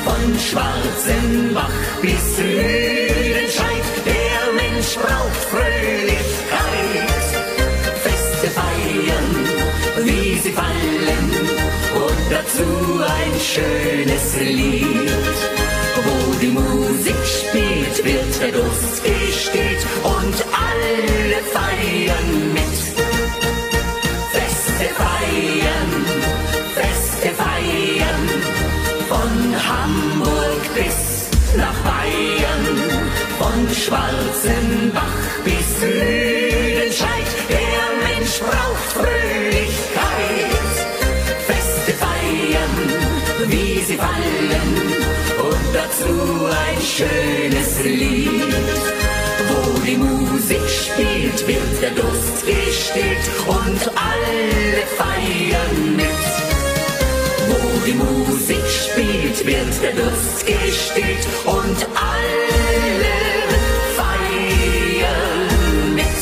[0.04, 1.87] von Schwarzenbach
[2.38, 7.26] Süden scheint, der Mensch braucht Fröhlichkeit.
[8.06, 9.30] Feste feiern,
[10.06, 11.26] wie sie fallen,
[12.06, 12.68] und dazu
[13.18, 14.26] ein schönes
[14.56, 15.38] Lied.
[16.04, 22.78] Wo die Musik spielt, wird der Durst gesteht und alle feiern mit.
[24.36, 25.90] Feste feiern,
[26.78, 28.22] feste feiern,
[29.08, 29.32] von
[29.68, 32.66] Hamburg bis nach Bayern,
[33.38, 37.28] von Schwarzenbach bis Lüdenscheid.
[37.48, 40.74] Der Mensch braucht Fröhlichkeit.
[41.46, 42.76] Feste feiern,
[43.46, 44.74] wie sie fallen
[45.48, 48.54] und dazu ein schönes Lied.
[49.48, 56.47] Wo die Musik spielt, wird der Durst gestillt und alle feiern mit.
[57.48, 62.48] Wo die Musik spielt, wird der Durst gestillt und alle
[63.96, 65.48] feiern
[65.94, 66.18] mit.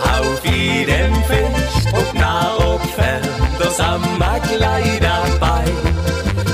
[0.00, 3.22] Auf jedem Fest, ob nah, ob fern,
[3.58, 5.64] da sind wir gleich dabei.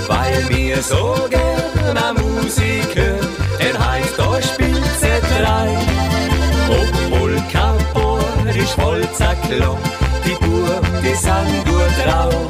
[0.07, 3.28] Weil wir so gern an Musik hören,
[3.99, 5.68] heißt da spielt sie drei.
[6.70, 9.78] Ob Polka, Borisch, Walzer, Klang,
[10.24, 12.49] die Burg, die sind gut drauf.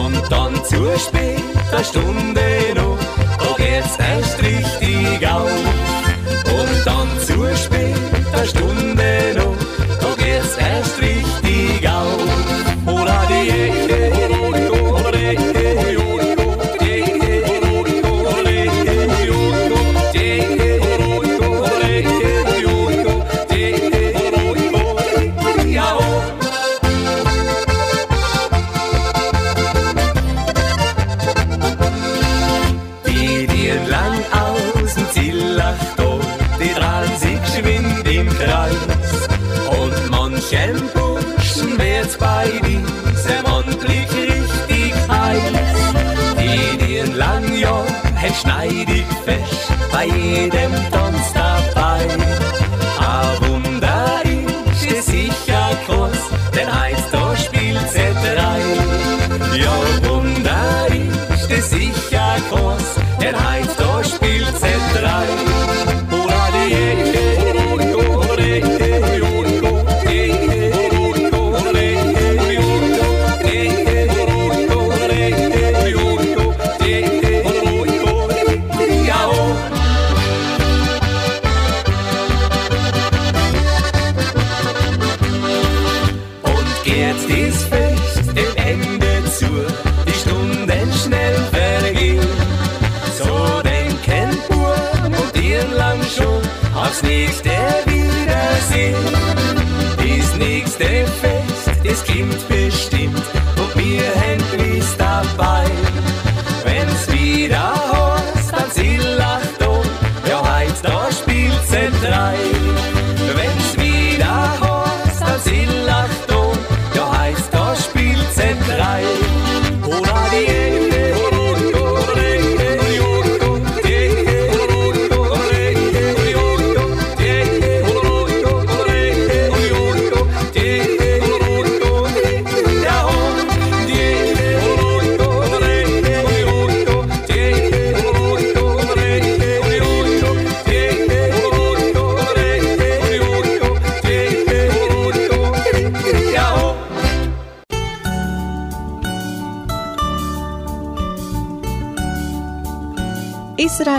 [0.00, 2.98] Und dann zur später Stunde noch,
[3.38, 5.50] da geht's erst richtig auf.
[6.58, 8.77] Und dann zur später Stunde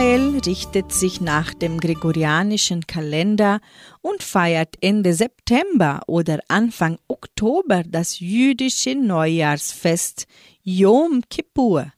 [0.10, 3.62] Israel richtet sich nach dem gregorianischen Kalender
[4.01, 10.26] und feiert Ende September oder Anfang Oktober das jüdische Neujahrsfest
[10.64, 11.93] Yom Kippur,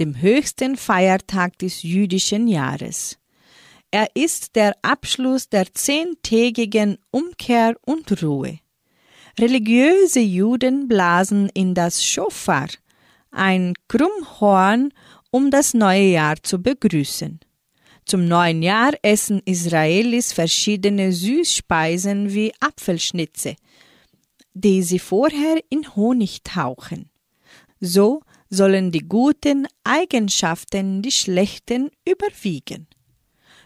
[0.00, 3.16] dem höchsten Feiertag des jüdischen Jahres.
[3.92, 8.58] Er ist der Abschluss der zehntägigen Umkehr und Ruhe.
[9.38, 12.66] Religiöse Juden blasen in das Schofar,
[13.30, 14.92] ein Krummhorn,
[15.36, 17.40] um das neue Jahr zu begrüßen.
[18.06, 23.56] Zum neuen Jahr essen Israelis verschiedene Süßspeisen wie Apfelschnitze,
[24.54, 27.10] die sie vorher in Honig tauchen.
[27.80, 32.86] So sollen die guten Eigenschaften die schlechten überwiegen.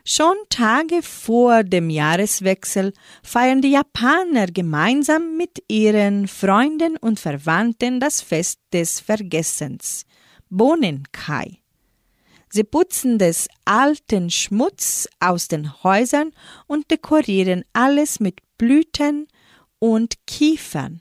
[0.05, 2.93] Schon Tage vor dem Jahreswechsel
[3.23, 10.05] feiern die Japaner gemeinsam mit ihren Freunden und Verwandten das Fest des Vergessens,
[10.49, 11.60] Bonenkai.
[12.53, 16.33] Sie putzen des alten Schmutz aus den Häusern
[16.67, 19.29] und dekorieren alles mit Blüten
[19.79, 21.01] und Kiefern.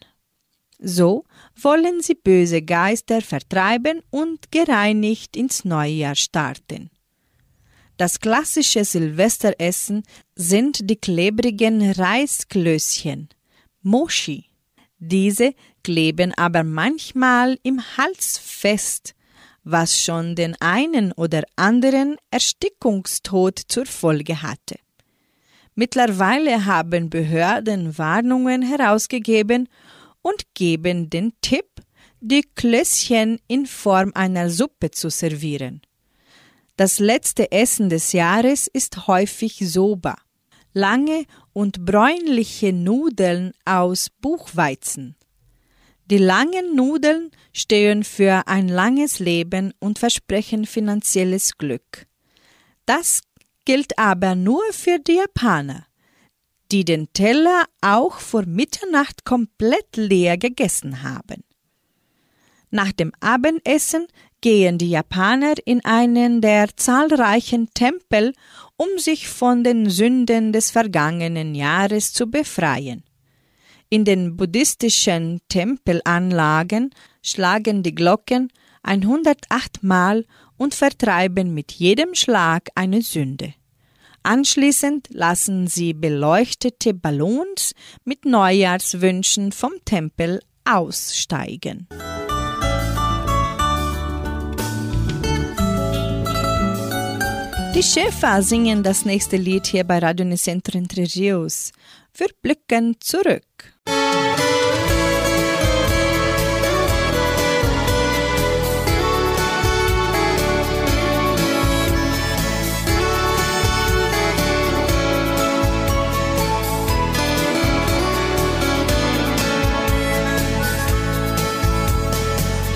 [0.77, 1.25] So
[1.59, 6.91] wollen sie böse Geister vertreiben und gereinigt ins neue Jahr starten.
[7.97, 10.03] Das klassische Silvesteressen
[10.35, 13.27] sind die klebrigen Reisklößchen,
[13.81, 14.45] Moshi.
[14.99, 19.15] Diese kleben aber manchmal im Hals fest,
[19.63, 24.77] was schon den einen oder anderen Erstickungstod zur Folge hatte.
[25.75, 29.69] Mittlerweile haben Behörden Warnungen herausgegeben
[30.21, 31.67] und geben den Tipp,
[32.19, 35.81] die Klößchen in Form einer Suppe zu servieren.
[36.75, 40.15] Das letzte Essen des Jahres ist häufig Soba,
[40.73, 45.15] lange und bräunliche Nudeln aus Buchweizen.
[46.09, 52.07] Die langen Nudeln stehen für ein langes Leben und versprechen finanzielles Glück.
[52.87, 53.21] Das
[53.63, 55.85] gilt aber nur für die Japaner,
[56.71, 61.43] die den Teller auch vor Mitternacht komplett leer gegessen haben.
[62.71, 64.07] Nach dem Abendessen
[64.41, 68.33] gehen die Japaner in einen der zahlreichen Tempel,
[68.77, 73.03] um sich von den Sünden des vergangenen Jahres zu befreien.
[73.91, 76.91] In den buddhistischen Tempelanlagen
[77.23, 80.25] schlagen die Glocken 108 Mal
[80.57, 83.55] und vertreiben mit jedem Schlag eine Sünde.
[84.21, 87.73] Anschließend lassen sie beleuchtete Ballons
[88.03, 91.87] mit Neujahrswünschen vom Tempel aussteigen.
[97.79, 101.71] Die Schäfer singen das nächste Lied hier bei Radio Nicentro Entre Rios.
[102.13, 103.43] Wir blicken zurück.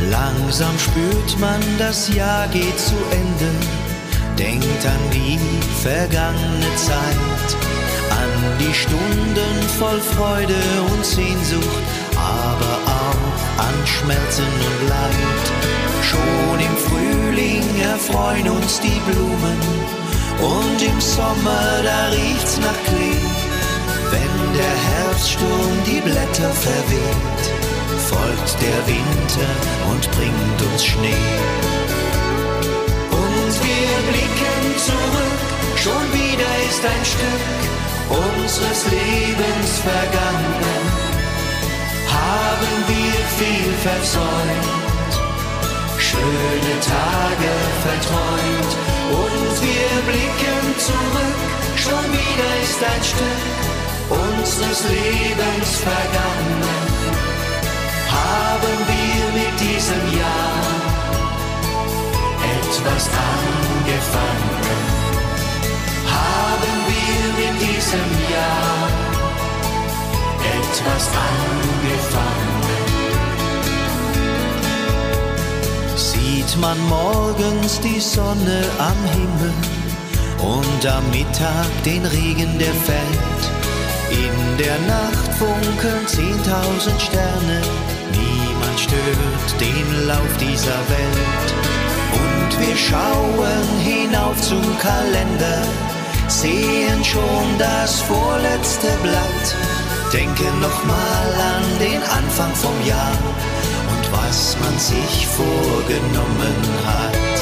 [0.10, 3.50] Langsam spürt man, das Jahr geht zu Ende.
[4.38, 5.40] Denkt an die
[5.82, 7.58] vergangene Zeit,
[8.22, 10.62] an die Stunden voll Freude
[10.92, 11.86] und Sehnsucht,
[12.16, 15.46] aber auch an Schmerzen und Leid.
[16.10, 19.60] Schon im Frühling erfreuen uns die Blumen
[20.40, 23.26] und im Sommer, da riecht's nach Klee.
[24.12, 27.44] Wenn der Herbststurm die Blätter verweht,
[28.10, 29.52] folgt der Winter
[29.92, 31.30] und bringt uns Schnee.
[33.10, 35.42] Und wir blicken zurück,
[35.76, 37.64] schon wieder ist ein Stück
[38.10, 40.84] unseres Lebens vergangen.
[42.08, 45.14] Haben wir viel versäumt,
[45.98, 47.52] schöne Tage
[47.86, 48.74] verträumt.
[49.12, 51.40] Und wir blicken zurück,
[51.76, 53.64] schon wieder ist ein Stück
[54.10, 56.94] unseres Lebens vergangen
[58.14, 60.64] haben wir mit diesem Jahr
[62.58, 64.93] etwas angefangen.
[67.06, 68.88] Wir mit diesem Jahr
[70.60, 72.64] etwas angefangen.
[75.96, 79.54] Sieht man morgens die Sonne am Himmel
[80.40, 83.44] und am Mittag den Regen, der fällt.
[84.12, 87.62] In der Nacht funkeln zehntausend Sterne,
[88.12, 91.50] niemand stört den Lauf dieser Welt.
[92.14, 95.64] Und wir schauen hinauf zum Kalender,
[96.28, 99.56] sehen schon das vorletzte Blatt,
[100.12, 103.18] denken nochmal an den Anfang vom Jahr
[103.92, 107.36] und was man sich vorgenommen hat.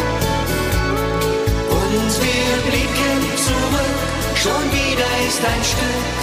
[1.70, 4.00] Und wir blicken zurück,
[4.36, 6.20] schon wieder ist ein Stück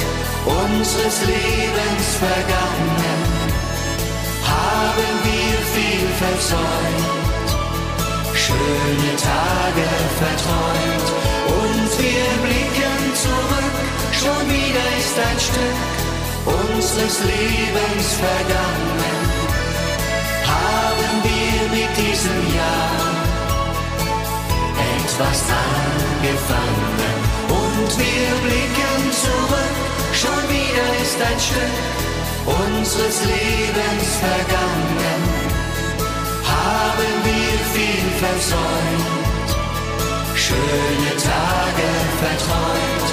[0.47, 3.21] unseres Lebens vergangen,
[4.45, 7.49] haben wir viel versäumt,
[8.35, 9.89] schöne Tage
[10.19, 13.77] verträumt und wir blicken zurück,
[14.13, 15.81] schon wieder ist ein Stück
[16.45, 19.19] unseres Lebens vergangen,
[20.45, 23.19] haben wir mit diesem Jahr
[24.97, 27.19] etwas angefangen?
[27.49, 29.77] Und wir blicken zurück,
[30.13, 31.79] schon wieder ist ein Stück
[32.47, 35.23] unseres Lebens vergangen,
[36.45, 39.18] haben wir viel versäumt,
[40.49, 41.89] schöne Tage
[42.23, 43.09] verträumt.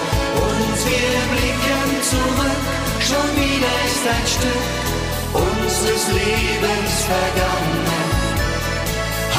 [0.47, 2.63] Und wir blicken zurück,
[3.09, 4.65] schon wieder ist ein Stück
[5.33, 8.07] unseres Lebens vergangen.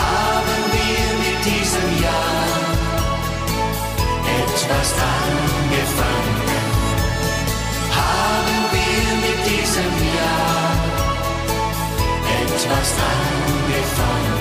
[0.01, 2.61] Haben wir mit diesem Jahr
[4.40, 6.64] etwas angefangen?
[8.01, 10.72] Haben wir mit diesem Jahr
[12.44, 14.36] etwas angefangen?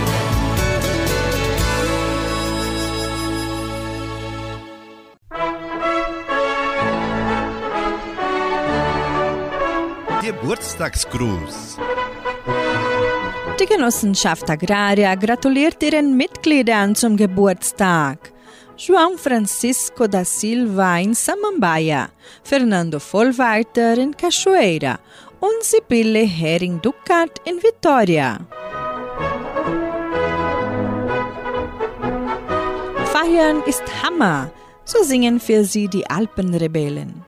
[10.25, 11.77] Geburtstagsgruß.
[13.59, 18.31] Die Genossenschaft Agraria gratuliert ihren Mitgliedern zum Geburtstag.
[18.75, 22.09] João Francisco da Silva in Samambaia,
[22.43, 24.97] Fernando Vollweiter in Cachoeira
[25.39, 28.39] und Sibylle Hering-Duckert in Vitória.
[33.13, 34.49] Feiern ist Hammer,
[34.85, 37.25] so singen für sie die Alpenrebellen.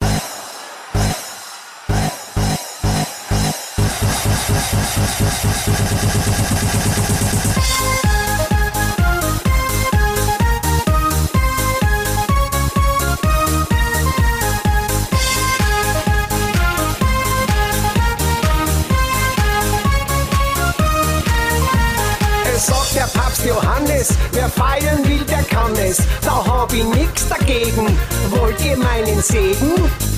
[24.31, 25.97] Wer feiern will, der kann es.
[26.23, 27.97] Da hab ich nix dagegen.
[28.29, 30.16] Wollt ihr meinen Segen?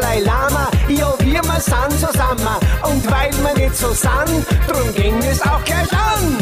[0.00, 2.56] Dalai Lama, ja, wir mal sind zusammen.
[2.84, 6.38] Und weil wir nicht so sind, drum ging es auch gleich an.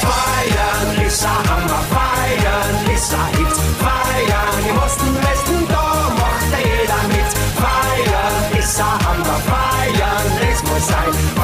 [0.00, 3.56] Feiern ist ein Hammer, feiern ist ein Hit.
[3.84, 7.30] Feiern im Osten, Westen, da macht jeder mit.
[7.60, 11.35] Feiern ist ein Hammer, feiern, es muss sein.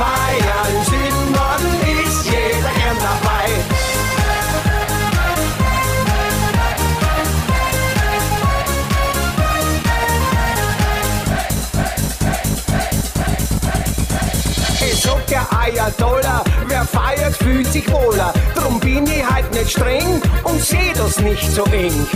[15.71, 18.33] Der Ayatollah, wer feiert, fühlt sich wohler.
[18.55, 22.07] Drum bin ich halt nicht streng und seh das nicht so eng.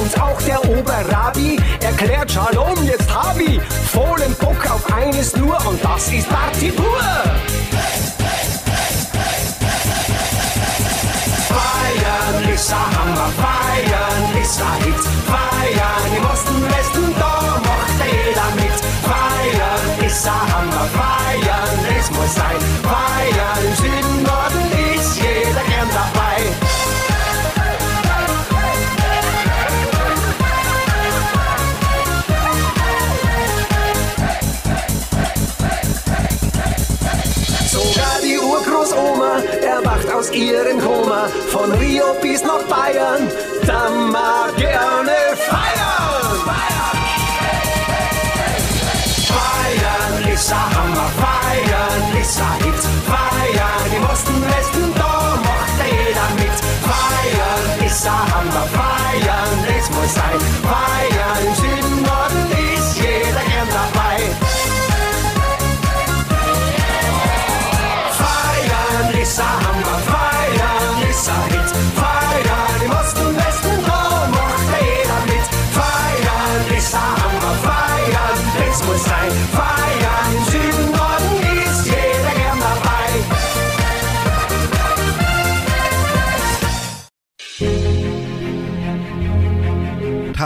[0.00, 3.60] Und auch der Oberrabi erklärt Shalom, jetzt hab ich
[3.92, 7.00] vollen Bock auf eines nur und das ist Party pur.
[12.32, 15.00] Feiern ist ein Hammer, feiern ist ein Hit.
[15.26, 18.71] Feiern im Osten, Westen, da macht jeder mit.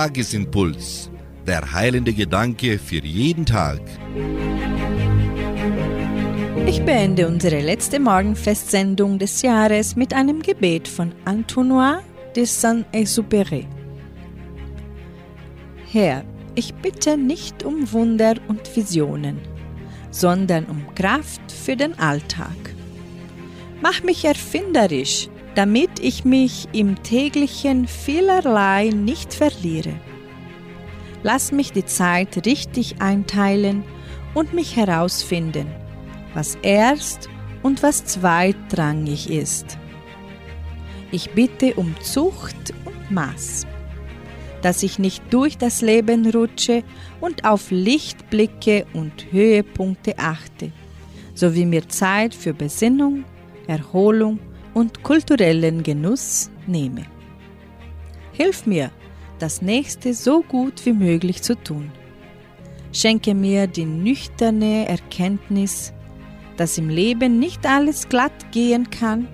[0.06, 1.10] Tagesimpuls.
[1.48, 3.80] Der heilende Gedanke für jeden Tag.
[6.64, 12.02] Ich beende unsere letzte Morgenfestsendung des Jahres mit einem Gebet von Antoine
[12.36, 13.66] de Saint-Exupéry.
[15.90, 19.40] Herr, ich bitte nicht um Wunder und Visionen,
[20.12, 22.56] sondern um Kraft für den Alltag.
[23.82, 29.94] Mach mich erfinderisch, damit ich mich im täglichen vielerlei nicht verliere.
[31.22, 33.82] Lass mich die Zeit richtig einteilen
[34.34, 35.66] und mich herausfinden,
[36.34, 37.30] was erst
[37.62, 39.78] und was zweitrangig ist.
[41.10, 43.66] Ich bitte um Zucht und Maß,
[44.60, 46.82] dass ich nicht durch das Leben rutsche
[47.22, 50.70] und auf Lichtblicke und Höhepunkte achte,
[51.34, 53.24] sowie mir Zeit für Besinnung,
[53.66, 54.38] Erholung
[54.76, 57.06] und kulturellen Genuss nehme.
[58.32, 58.90] Hilf mir,
[59.38, 61.90] das Nächste so gut wie möglich zu tun.
[62.92, 65.94] Schenke mir die nüchterne Erkenntnis,
[66.58, 69.28] dass im Leben nicht alles glatt gehen kann,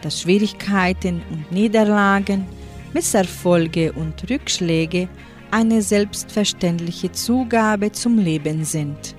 [0.00, 2.46] dass Schwierigkeiten und Niederlagen,
[2.92, 5.08] Misserfolge und Rückschläge
[5.50, 9.16] eine selbstverständliche Zugabe zum Leben sind,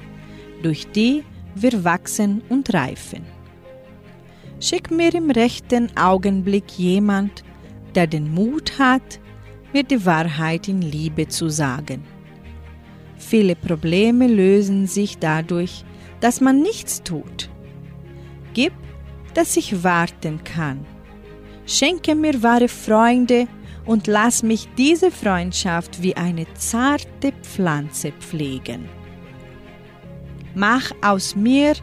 [0.64, 3.35] durch die wir wachsen und reifen.
[4.60, 7.44] Schick mir im rechten Augenblick jemand,
[7.94, 9.20] der den Mut hat,
[9.74, 12.04] mir die Wahrheit in Liebe zu sagen.
[13.18, 15.84] Viele Probleme lösen sich dadurch,
[16.22, 17.50] dass man nichts tut.
[18.54, 18.74] Gib,
[19.34, 20.86] dass ich warten kann.
[21.66, 23.48] Schenke mir wahre Freunde
[23.86, 28.88] und lass mich diese Freundschaft wie eine zarte Pflanze pflegen.
[30.54, 31.74] Mach aus mir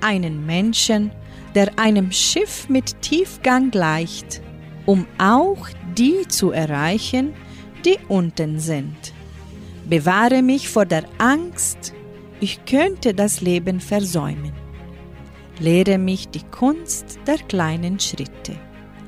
[0.00, 1.10] einen Menschen,
[1.54, 4.42] der einem Schiff mit Tiefgang gleicht,
[4.86, 7.34] um auch die zu erreichen,
[7.84, 9.12] die unten sind.
[9.88, 11.92] Bewahre mich vor der Angst,
[12.40, 14.52] ich könnte das Leben versäumen.
[15.58, 18.56] Lehre mich die Kunst der kleinen Schritte.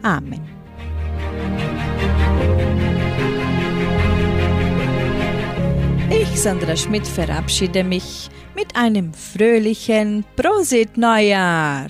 [0.03, 0.43] Amen.
[6.11, 11.89] Ich, Sandra Schmidt, verabschiede mich mit einem fröhlichen Prosit Neujahr.